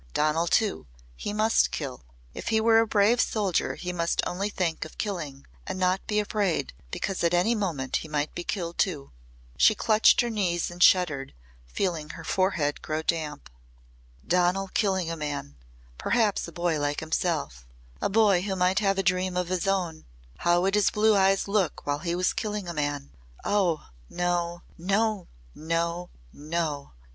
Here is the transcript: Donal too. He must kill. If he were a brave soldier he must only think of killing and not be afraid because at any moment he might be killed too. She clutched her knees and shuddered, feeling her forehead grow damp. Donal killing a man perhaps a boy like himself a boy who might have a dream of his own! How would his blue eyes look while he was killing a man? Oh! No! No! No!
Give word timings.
Donal 0.15 0.47
too. 0.47 0.87
He 1.15 1.31
must 1.31 1.69
kill. 1.69 2.03
If 2.33 2.47
he 2.47 2.59
were 2.59 2.79
a 2.79 2.87
brave 2.87 3.21
soldier 3.21 3.75
he 3.75 3.93
must 3.93 4.23
only 4.25 4.49
think 4.49 4.83
of 4.83 4.97
killing 4.97 5.45
and 5.67 5.77
not 5.77 6.07
be 6.07 6.19
afraid 6.19 6.73
because 6.89 7.23
at 7.23 7.35
any 7.35 7.53
moment 7.53 7.97
he 7.97 8.07
might 8.07 8.33
be 8.33 8.43
killed 8.43 8.79
too. 8.79 9.11
She 9.57 9.75
clutched 9.75 10.21
her 10.21 10.31
knees 10.31 10.71
and 10.71 10.81
shuddered, 10.81 11.35
feeling 11.67 12.09
her 12.13 12.23
forehead 12.23 12.81
grow 12.81 13.03
damp. 13.03 13.47
Donal 14.25 14.69
killing 14.69 15.11
a 15.11 15.15
man 15.15 15.55
perhaps 15.99 16.47
a 16.47 16.51
boy 16.51 16.79
like 16.79 16.99
himself 16.99 17.67
a 18.01 18.09
boy 18.09 18.41
who 18.41 18.55
might 18.55 18.79
have 18.79 18.97
a 18.97 19.03
dream 19.03 19.37
of 19.37 19.49
his 19.49 19.67
own! 19.67 20.05
How 20.39 20.61
would 20.61 20.73
his 20.73 20.89
blue 20.89 21.15
eyes 21.15 21.47
look 21.47 21.85
while 21.85 21.99
he 21.99 22.15
was 22.15 22.33
killing 22.33 22.67
a 22.67 22.73
man? 22.73 23.11
Oh! 23.45 23.89
No! 24.09 24.63
No! 24.79 25.27
No! 25.53 26.09